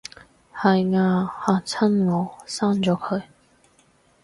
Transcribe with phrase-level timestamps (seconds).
[0.51, 3.21] 係吖，嚇親我，刪咗佢